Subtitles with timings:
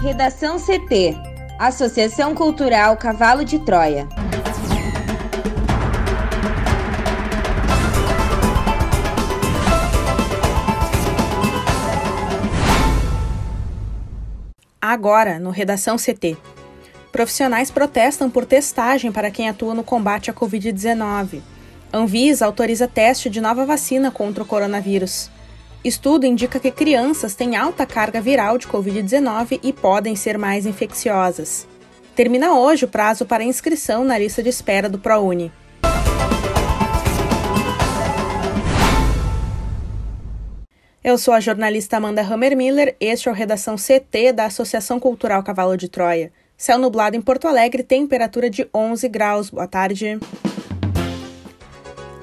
[0.00, 1.16] Redação CT
[1.58, 4.06] Associação Cultural Cavalo de Troia.
[14.80, 16.36] Agora, no Redação CT.
[17.10, 21.40] Profissionais protestam por testagem para quem atua no combate à Covid-19.
[21.92, 25.28] Anvisa autoriza teste de nova vacina contra o coronavírus.
[25.84, 31.68] Estudo indica que crianças têm alta carga viral de Covid-19 e podem ser mais infecciosas.
[32.16, 35.52] Termina hoje o prazo para inscrição na lista de espera do ProUni.
[41.02, 45.76] Eu sou a jornalista Amanda Hammermiller, este é o Redação CT da Associação Cultural Cavalo
[45.76, 46.32] de Troia.
[46.56, 49.48] Céu nublado em Porto Alegre, temperatura de 11 graus.
[49.48, 50.18] Boa tarde.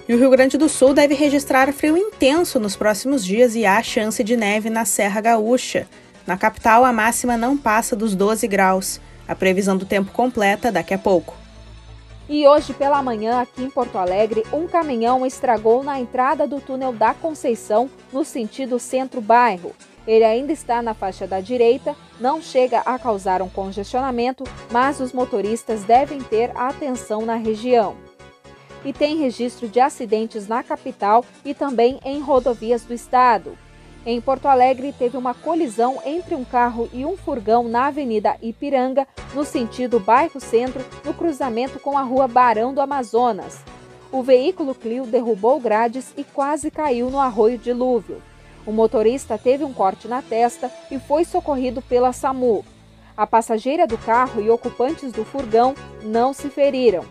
[0.08, 3.82] E o Rio Grande do Sul deve registrar frio intenso nos próximos dias e há
[3.82, 5.88] chance de neve na Serra Gaúcha.
[6.28, 9.02] Na capital, a máxima não passa dos 12 graus.
[9.28, 11.36] A previsão do tempo completa daqui a pouco.
[12.30, 16.94] E hoje pela manhã, aqui em Porto Alegre, um caminhão estragou na entrada do túnel
[16.94, 19.74] da Conceição, no sentido centro-bairro.
[20.06, 25.12] Ele ainda está na faixa da direita, não chega a causar um congestionamento, mas os
[25.12, 28.05] motoristas devem ter atenção na região
[28.86, 33.58] e tem registro de acidentes na capital e também em rodovias do estado.
[34.06, 39.08] Em Porto Alegre, teve uma colisão entre um carro e um furgão na Avenida Ipiranga,
[39.34, 43.58] no sentido bairro Centro, no cruzamento com a Rua Barão do Amazonas.
[44.12, 48.22] O veículo Clio derrubou grades e quase caiu no arroio dilúvio.
[48.64, 52.64] O motorista teve um corte na testa e foi socorrido pela SAMU.
[53.18, 57.04] A passageira do carro e ocupantes do furgão não se feriram.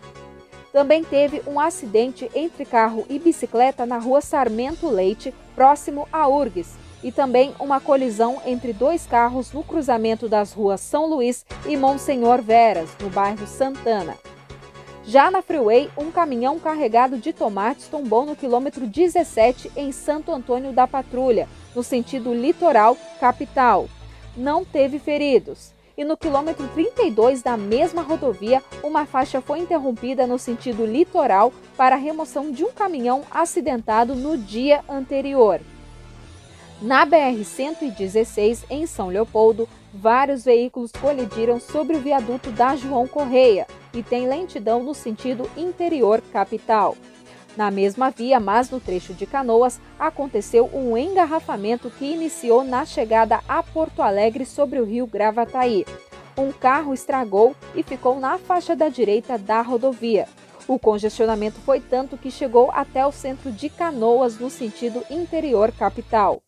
[0.75, 6.75] Também teve um acidente entre carro e bicicleta na rua Sarmento Leite, próximo a Urgues,
[7.01, 12.43] e também uma colisão entre dois carros no cruzamento das ruas São Luís e Monsenhor
[12.43, 14.17] Veras, no bairro Santana.
[15.05, 20.73] Já na Freeway, um caminhão carregado de tomates tombou no quilômetro 17 em Santo Antônio
[20.73, 23.89] da Patrulha, no sentido litoral capital.
[24.37, 30.39] Não teve feridos e no quilômetro 32 da mesma rodovia, uma faixa foi interrompida no
[30.39, 35.61] sentido litoral para a remoção de um caminhão acidentado no dia anterior.
[36.83, 44.03] Na BR-116, em São Leopoldo, vários veículos colidiram sobre o viaduto da João Correia e
[44.03, 46.97] tem lentidão no sentido interior capital.
[47.57, 53.41] Na mesma via, mas no trecho de Canoas, aconteceu um engarrafamento que iniciou na chegada
[53.49, 55.85] a Porto Alegre sobre o rio Gravataí.
[56.37, 60.27] Um carro estragou e ficou na faixa da direita da rodovia.
[60.67, 66.41] O congestionamento foi tanto que chegou até o centro de Canoas, no sentido interior capital.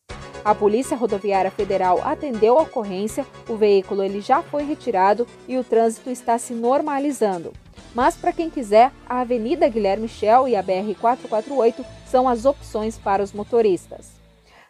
[0.45, 5.65] A Polícia Rodoviária Federal atendeu a ocorrência, o veículo ele já foi retirado e o
[5.65, 7.53] trânsito está se normalizando.
[7.97, 13.23] Mas para quem quiser, a Avenida Guilherme Shell e a BR-448 são as opções para
[13.23, 14.11] os motoristas.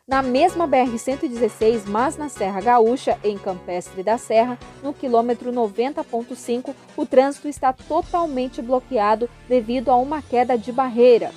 [0.06, 7.04] Na mesma BR-116, mas na Serra Gaúcha, em Campestre da Serra, no quilômetro 90.5, o
[7.04, 11.32] trânsito está totalmente bloqueado devido a uma queda de barreira.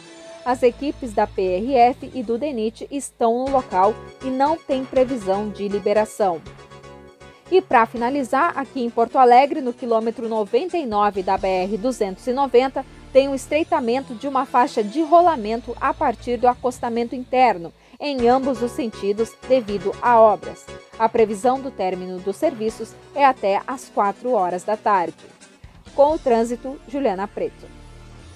[0.45, 5.67] As equipes da PRF e do DENIT estão no local e não tem previsão de
[5.67, 6.39] liberação.
[7.51, 13.33] E para finalizar, aqui em Porto Alegre, no quilômetro 99 da BR 290, tem o
[13.33, 19.33] estreitamento de uma faixa de rolamento a partir do acostamento interno, em ambos os sentidos,
[19.47, 20.63] devido a obras.
[20.97, 25.17] A previsão do término dos serviços é até às 4 horas da tarde.
[25.95, 27.65] Com o trânsito, Juliana Preto.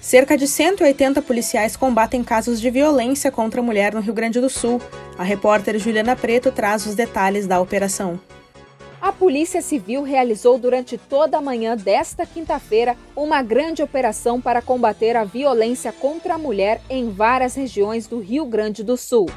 [0.00, 4.50] Cerca de 180 policiais combatem casos de violência contra a mulher no Rio Grande do
[4.50, 4.82] Sul.
[5.16, 8.20] A repórter Juliana Preto traz os detalhes da operação.
[9.04, 15.14] A Polícia Civil realizou durante toda a manhã desta quinta-feira uma grande operação para combater
[15.14, 19.28] a violência contra a mulher em várias regiões do Rio Grande do Sul.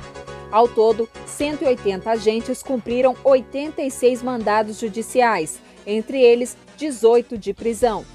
[0.50, 8.06] Ao todo, 180 agentes cumpriram 86 mandados judiciais, entre eles 18 de prisão.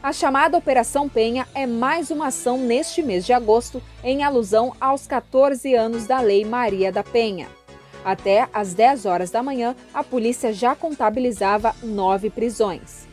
[0.00, 5.08] A chamada Operação Penha é mais uma ação neste mês de agosto em alusão aos
[5.08, 7.48] 14 anos da Lei Maria da Penha.
[8.04, 13.10] Até às 10 horas da manhã, a polícia já contabilizava nove prisões.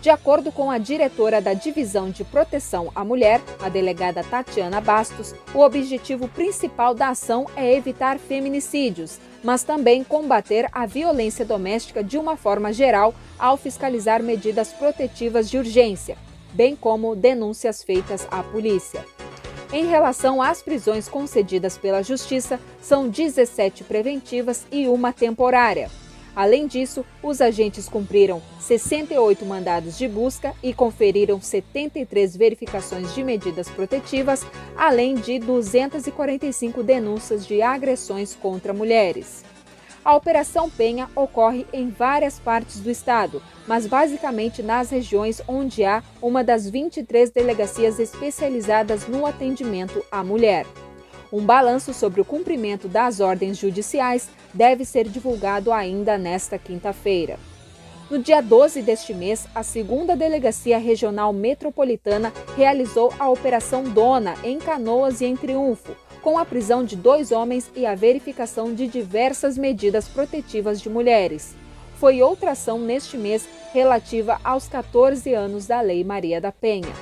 [0.00, 5.34] De acordo com a diretora da Divisão de Proteção à Mulher, a delegada Tatiana Bastos,
[5.52, 12.18] o objetivo principal da ação é evitar feminicídios, mas também combater a violência doméstica de
[12.18, 16.16] uma forma geral ao fiscalizar medidas protetivas de urgência,
[16.52, 19.15] bem como denúncias feitas à polícia.
[19.72, 25.90] Em relação às prisões concedidas pela Justiça, são 17 preventivas e uma temporária.
[26.36, 33.68] Além disso, os agentes cumpriram 68 mandados de busca e conferiram 73 verificações de medidas
[33.68, 34.46] protetivas,
[34.76, 39.42] além de 245 denúncias de agressões contra mulheres.
[40.06, 46.00] A Operação Penha ocorre em várias partes do estado, mas basicamente nas regiões onde há
[46.22, 50.64] uma das 23 delegacias especializadas no atendimento à mulher.
[51.32, 57.36] Um balanço sobre o cumprimento das ordens judiciais deve ser divulgado ainda nesta quinta-feira.
[58.08, 64.60] No dia 12 deste mês, a segunda Delegacia Regional Metropolitana realizou a Operação Dona em
[64.60, 69.56] Canoas e em Triunfo, com a prisão de dois homens e a verificação de diversas
[69.56, 71.54] medidas protetivas de mulheres.
[72.00, 76.92] Foi outra ação neste mês relativa aos 14 anos da Lei Maria da Penha.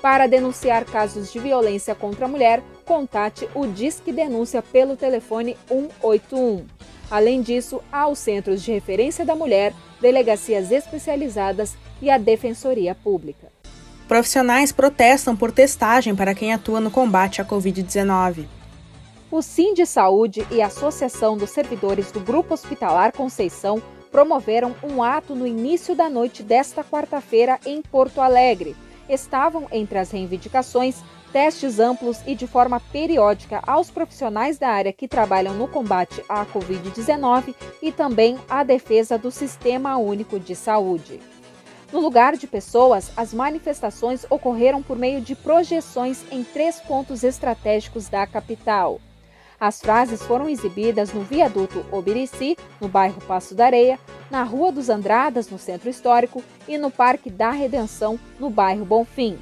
[0.00, 6.64] Para denunciar casos de violência contra a mulher, contate o Disque Denúncia pelo telefone 181.
[7.10, 13.55] Além disso, há os Centros de Referência da Mulher, delegacias especializadas e a Defensoria Pública.
[14.08, 18.46] Profissionais protestam por testagem para quem atua no combate à Covid-19.
[19.30, 23.82] O Sim de Saúde e a Associação dos Servidores do Grupo Hospitalar Conceição
[24.12, 28.76] promoveram um ato no início da noite desta quarta-feira em Porto Alegre.
[29.08, 35.08] Estavam entre as reivindicações testes amplos e de forma periódica aos profissionais da área que
[35.08, 41.20] trabalham no combate à Covid-19 e também a defesa do Sistema Único de Saúde.
[41.92, 48.08] No lugar de pessoas, as manifestações ocorreram por meio de projeções em três pontos estratégicos
[48.08, 49.00] da capital.
[49.58, 53.98] As frases foram exibidas no viaduto Obirici, no bairro Passo da Areia,
[54.30, 59.38] na Rua dos Andradas, no centro histórico, e no Parque da Redenção, no bairro Bonfim.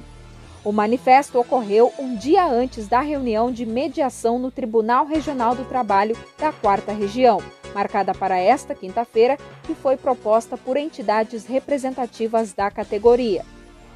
[0.63, 6.17] O manifesto ocorreu um dia antes da reunião de mediação no Tribunal Regional do Trabalho
[6.37, 7.39] da Quarta Região,
[7.75, 13.43] marcada para esta quinta-feira, que foi proposta por entidades representativas da categoria.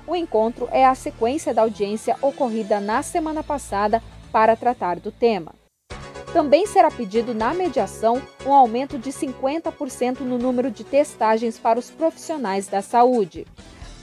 [0.05, 4.03] O encontro é a sequência da audiência ocorrida na semana passada
[4.33, 5.53] para tratar do tema.
[6.33, 11.89] Também será pedido na mediação um aumento de 50% no número de testagens para os
[11.89, 13.47] profissionais da saúde.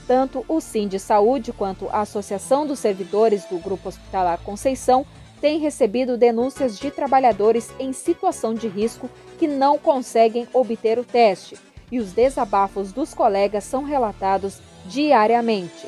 [0.07, 5.05] Tanto o Sim de Saúde quanto a Associação dos Servidores do Grupo Hospitalar Conceição
[5.39, 11.57] tem recebido denúncias de trabalhadores em situação de risco que não conseguem obter o teste,
[11.91, 15.87] e os desabafos dos colegas são relatados diariamente.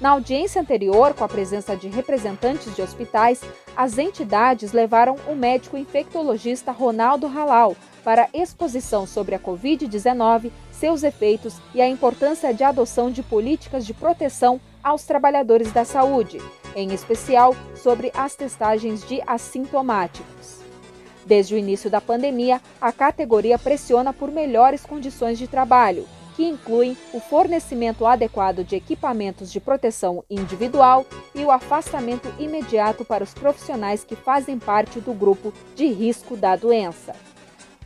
[0.00, 3.40] Na audiência anterior, com a presença de representantes de hospitais,
[3.76, 11.56] as entidades levaram o médico infectologista Ronaldo Halal para exposição sobre a Covid-19, seus efeitos
[11.74, 16.40] e a importância de adoção de políticas de proteção aos trabalhadores da saúde,
[16.78, 20.58] em especial sobre as testagens de assintomáticos.
[21.26, 26.96] Desde o início da pandemia, a categoria pressiona por melhores condições de trabalho, que incluem
[27.12, 31.04] o fornecimento adequado de equipamentos de proteção individual
[31.34, 36.54] e o afastamento imediato para os profissionais que fazem parte do grupo de risco da
[36.54, 37.14] doença.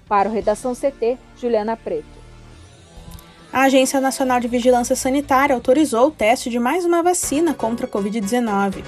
[0.07, 2.22] Para o Redação CT, Juliana Preto.
[3.53, 7.89] A Agência Nacional de Vigilância Sanitária autorizou o teste de mais uma vacina contra a
[7.89, 8.83] Covid-19.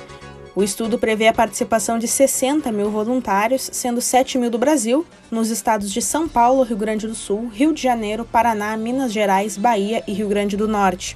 [0.56, 5.50] O estudo prevê a participação de 60 mil voluntários, sendo 7 mil do Brasil, nos
[5.50, 10.03] estados de São Paulo, Rio Grande do Sul, Rio de Janeiro, Paraná, Minas Gerais, Bahia
[10.06, 11.15] e Rio Grande do Norte.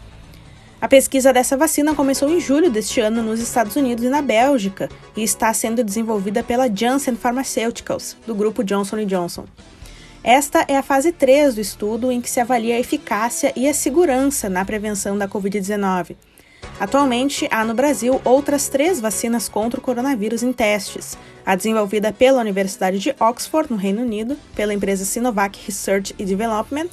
[0.78, 4.90] A pesquisa dessa vacina começou em julho deste ano nos Estados Unidos e na Bélgica
[5.16, 9.46] e está sendo desenvolvida pela Janssen Pharmaceuticals, do grupo Johnson Johnson.
[10.22, 13.74] Esta é a fase 3 do estudo em que se avalia a eficácia e a
[13.74, 16.16] segurança na prevenção da Covid-19.
[16.80, 22.40] Atualmente, há no Brasil outras três vacinas contra o coronavírus em testes: a desenvolvida pela
[22.40, 26.88] Universidade de Oxford, no Reino Unido, pela empresa Sinovac Research and Development,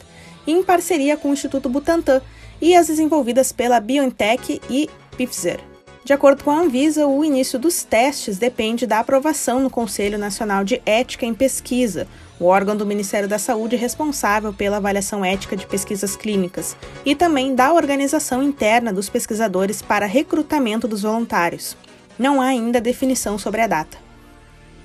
[0.48, 2.22] e em parceria com o Instituto Butantan,
[2.62, 5.60] e as desenvolvidas pela BioNTech e Pfizer.
[6.04, 10.64] De acordo com a Anvisa, o início dos testes depende da aprovação no Conselho Nacional
[10.64, 12.08] de Ética em Pesquisa,
[12.40, 16.76] o órgão do Ministério da Saúde responsável pela avaliação ética de pesquisas clínicas,
[17.06, 21.78] e também da organização interna dos pesquisadores para recrutamento dos voluntários.
[22.18, 23.98] Não há ainda definição sobre a data.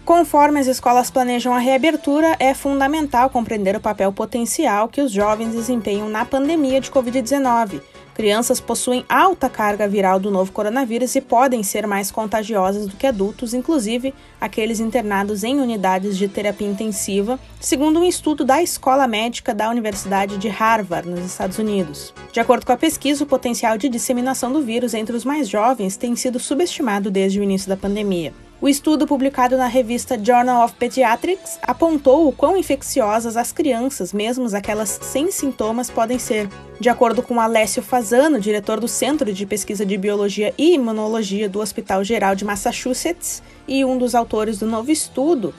[0.04, 5.52] Conforme as escolas planejam a reabertura, é fundamental compreender o papel potencial que os jovens
[5.52, 7.80] desempenham na pandemia de Covid-19
[8.21, 13.07] Crianças possuem alta carga viral do novo coronavírus e podem ser mais contagiosas do que
[13.07, 19.55] adultos, inclusive aqueles internados em unidades de terapia intensiva, segundo um estudo da Escola Médica
[19.55, 22.12] da Universidade de Harvard, nos Estados Unidos.
[22.31, 25.97] De acordo com a pesquisa, o potencial de disseminação do vírus entre os mais jovens
[25.97, 28.35] tem sido subestimado desde o início da pandemia.
[28.62, 34.55] O estudo publicado na revista Journal of Pediatrics apontou o quão infecciosas as crianças, mesmo
[34.55, 36.47] aquelas sem sintomas, podem ser.
[36.79, 41.59] De acordo com Alessio Fazano, diretor do Centro de Pesquisa de Biologia e Imunologia do
[41.59, 45.55] Hospital Geral de Massachusetts e um dos autores do novo estudo,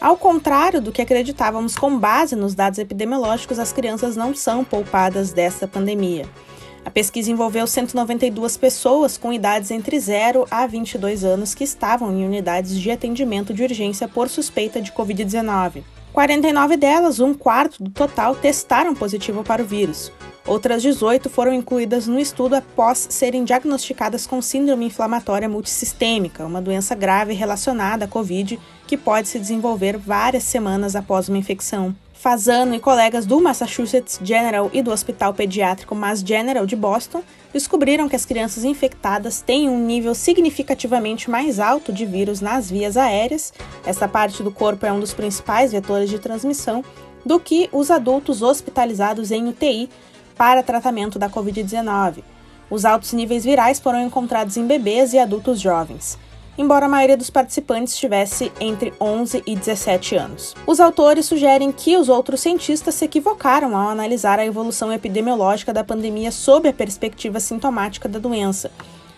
[0.00, 5.32] ao contrário do que acreditávamos com base nos dados epidemiológicos, as crianças não são poupadas
[5.32, 6.24] dessa pandemia.
[6.84, 12.24] A pesquisa envolveu 192 pessoas com idades entre 0 a 22 anos que estavam em
[12.24, 15.82] unidades de atendimento de urgência por suspeita de Covid-19.
[16.12, 20.10] 49 delas, um quarto do total, testaram positivo para o vírus.
[20.46, 26.94] Outras 18 foram incluídas no estudo após serem diagnosticadas com síndrome inflamatória multissistêmica, uma doença
[26.94, 31.94] grave relacionada à Covid que pode se desenvolver várias semanas após uma infecção.
[32.18, 37.22] Fazano e colegas do Massachusetts General e do Hospital Pediátrico Mass General de Boston
[37.52, 42.96] descobriram que as crianças infectadas têm um nível significativamente mais alto de vírus nas vias
[42.96, 43.52] aéreas,
[43.86, 46.84] essa parte do corpo é um dos principais vetores de transmissão,
[47.24, 49.88] do que os adultos hospitalizados em UTI
[50.36, 52.24] para tratamento da Covid-19.
[52.68, 56.18] Os altos níveis virais foram encontrados em bebês e adultos jovens
[56.58, 60.54] embora a maioria dos participantes tivesse entre 11 e 17 anos.
[60.66, 65.84] Os autores sugerem que os outros cientistas se equivocaram ao analisar a evolução epidemiológica da
[65.84, 68.70] pandemia sob a perspectiva sintomática da doença.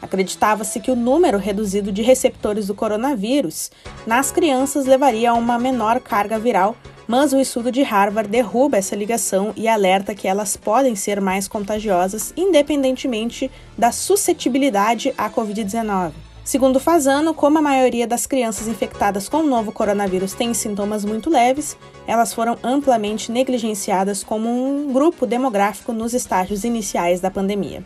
[0.03, 3.71] Acreditava-se que o número reduzido de receptores do coronavírus
[4.07, 8.97] nas crianças levaria a uma menor carga viral, mas o estudo de Harvard derruba essa
[8.97, 16.13] ligação e alerta que elas podem ser mais contagiosas independentemente da suscetibilidade à Covid-19.
[16.50, 21.30] Segundo Fazano, como a maioria das crianças infectadas com o novo coronavírus tem sintomas muito
[21.30, 21.76] leves,
[22.09, 27.85] elas foram amplamente negligenciadas como um grupo demográfico nos estágios iniciais da pandemia.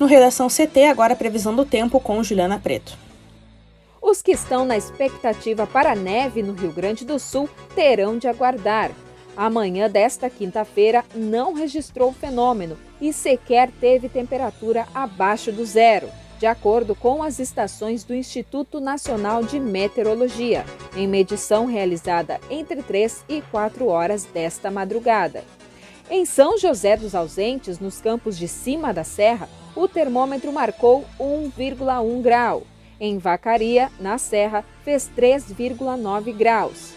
[0.00, 2.98] No Redação CT, agora a previsão do tempo com Juliana Preto.
[4.02, 8.90] Os que estão na expectativa para neve no Rio Grande do Sul terão de aguardar.
[9.36, 16.08] A manhã desta quinta-feira não registrou o fenômeno e sequer teve temperatura abaixo do zero
[16.38, 20.64] de acordo com as estações do Instituto Nacional de Meteorologia,
[20.96, 25.44] em medição realizada entre 3 e 4 horas desta madrugada.
[26.10, 32.20] Em São José dos Ausentes, nos campos de cima da serra, o termômetro marcou 1,1
[32.20, 32.62] grau.
[33.00, 36.92] Em Vacaria, na Serra, fez 3,9 graus.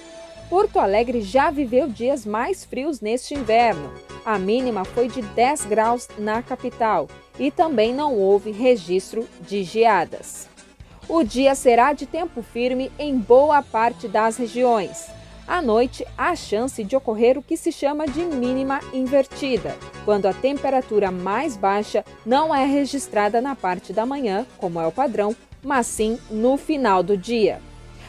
[0.50, 3.91] Porto Alegre já viveu dias mais frios neste inverno.
[4.25, 7.08] A mínima foi de 10 graus na capital
[7.39, 10.48] e também não houve registro de geadas.
[11.10, 15.08] O dia será de tempo firme em boa parte das regiões.
[15.48, 20.34] À noite, há chance de ocorrer o que se chama de mínima invertida, quando a
[20.34, 25.88] temperatura mais baixa não é registrada na parte da manhã, como é o padrão, mas
[25.88, 27.62] sim no final do dia.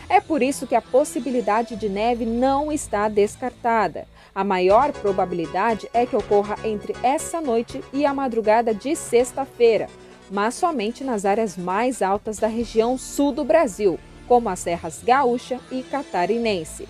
[0.09, 4.09] É por isso que a possibilidade de neve não está descartada.
[4.39, 9.89] A maior probabilidade é que ocorra entre essa noite e a madrugada de sexta-feira,
[10.31, 15.59] mas somente nas áreas mais altas da região sul do Brasil, como as serras gaúcha
[15.73, 16.87] e catarinense.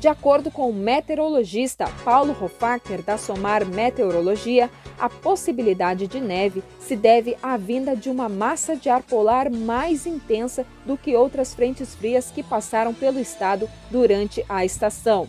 [0.00, 6.96] De acordo com o meteorologista Paulo Hofacker, da Somar Meteorologia, a possibilidade de neve se
[6.96, 11.94] deve à vinda de uma massa de ar polar mais intensa do que outras frentes
[11.94, 15.28] frias que passaram pelo estado durante a estação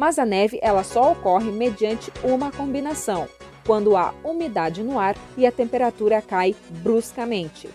[0.00, 3.28] mas a neve ela só ocorre mediante uma combinação,
[3.66, 7.68] quando há umidade no ar e a temperatura cai bruscamente.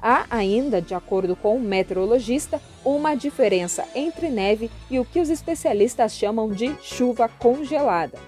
[0.00, 5.28] Há ainda, de acordo com o meteorologista, uma diferença entre neve e o que os
[5.28, 8.18] especialistas chamam de chuva congelada.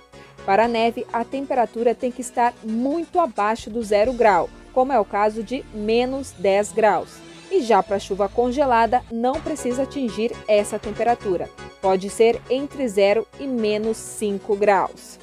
[0.45, 5.01] Para a neve, a temperatura tem que estar muito abaixo do zero grau, como é
[5.01, 7.28] o caso de menos 10 graus.
[7.51, 11.49] E já para chuva congelada, não precisa atingir essa temperatura.
[11.81, 15.19] Pode ser entre 0 e menos 5 graus.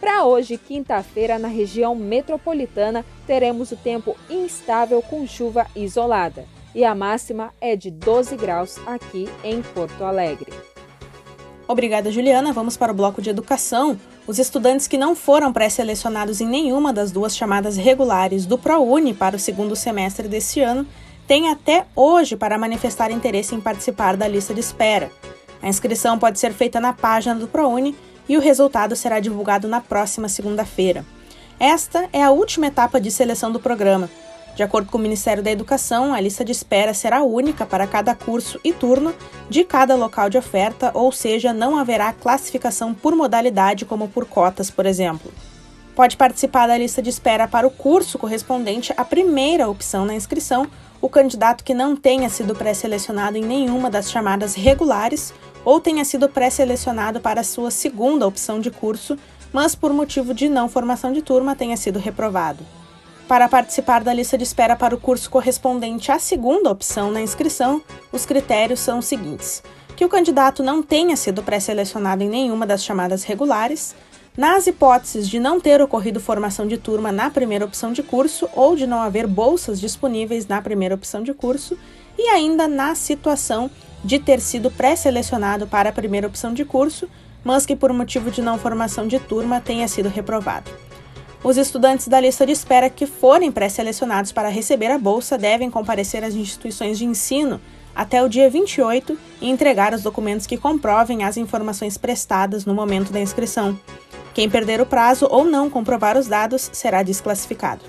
[0.00, 6.44] Para hoje, quinta-feira, na região metropolitana, teremos o tempo instável com chuva isolada.
[6.74, 10.52] E a máxima é de 12 graus aqui em Porto Alegre.
[11.66, 12.52] Obrigada, Juliana.
[12.52, 13.98] Vamos para o bloco de educação.
[14.26, 19.36] Os estudantes que não foram pré-selecionados em nenhuma das duas chamadas regulares do ProUni para
[19.36, 20.86] o segundo semestre deste ano
[21.26, 25.10] tem até hoje para manifestar interesse em participar da lista de espera.
[25.62, 27.96] A inscrição pode ser feita na página do ProUni
[28.28, 31.04] e o resultado será divulgado na próxima segunda-feira.
[31.58, 34.10] Esta é a última etapa de seleção do programa.
[34.54, 38.14] De acordo com o Ministério da Educação, a lista de espera será única para cada
[38.14, 39.12] curso e turno
[39.50, 44.70] de cada local de oferta, ou seja, não haverá classificação por modalidade como por cotas,
[44.70, 45.32] por exemplo.
[45.96, 50.68] Pode participar da lista de espera para o curso correspondente à primeira opção na inscrição
[51.04, 56.30] o candidato que não tenha sido pré-selecionado em nenhuma das chamadas regulares ou tenha sido
[56.30, 59.18] pré-selecionado para a sua segunda opção de curso,
[59.52, 62.64] mas por motivo de não formação de turma tenha sido reprovado.
[63.28, 67.82] Para participar da lista de espera para o curso correspondente à segunda opção na inscrição,
[68.10, 69.62] os critérios são os seguintes:
[69.94, 73.94] que o candidato não tenha sido pré-selecionado em nenhuma das chamadas regulares,
[74.36, 78.74] nas hipóteses de não ter ocorrido formação de turma na primeira opção de curso ou
[78.74, 81.78] de não haver bolsas disponíveis na primeira opção de curso,
[82.18, 83.70] e ainda na situação
[84.04, 87.08] de ter sido pré-selecionado para a primeira opção de curso,
[87.42, 90.70] mas que por motivo de não formação de turma tenha sido reprovado.
[91.42, 96.24] Os estudantes da lista de espera que forem pré-selecionados para receber a bolsa devem comparecer
[96.24, 97.60] às instituições de ensino
[97.94, 103.12] até o dia 28 e entregar os documentos que comprovem as informações prestadas no momento
[103.12, 103.78] da inscrição.
[104.34, 107.82] Quem perder o prazo ou não comprovar os dados será desclassificado.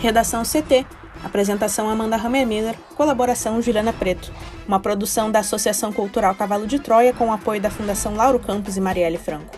[0.00, 0.84] Redação CT.
[1.24, 2.74] Apresentação Amanda Hammermiller.
[2.96, 4.32] Colaboração Juliana Preto.
[4.66, 8.80] Uma produção da Associação Cultural Cavalo de Troia com apoio da Fundação Lauro Campos e
[8.80, 9.56] Marielle Franco.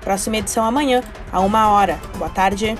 [0.00, 2.00] Próxima edição amanhã, a uma hora.
[2.16, 2.74] Boa tarde.